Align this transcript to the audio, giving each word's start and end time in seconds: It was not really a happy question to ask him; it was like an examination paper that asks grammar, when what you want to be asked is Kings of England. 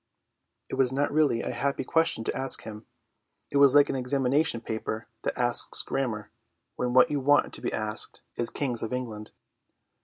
It 0.67 0.73
was 0.77 0.91
not 0.91 1.11
really 1.11 1.41
a 1.41 1.51
happy 1.51 1.83
question 1.83 2.23
to 2.23 2.35
ask 2.35 2.63
him; 2.63 2.87
it 3.51 3.57
was 3.57 3.75
like 3.75 3.87
an 3.87 3.95
examination 3.95 4.59
paper 4.59 5.05
that 5.21 5.37
asks 5.37 5.83
grammar, 5.83 6.31
when 6.75 6.91
what 6.95 7.11
you 7.11 7.19
want 7.19 7.53
to 7.53 7.61
be 7.61 7.71
asked 7.71 8.23
is 8.35 8.49
Kings 8.49 8.81
of 8.81 8.93
England. 8.93 9.29